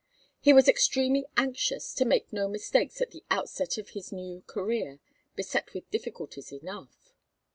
[0.39, 4.99] He was extremely anxious to make no mistakes at the outset of his new career,
[5.35, 7.13] beset with difficulties enough.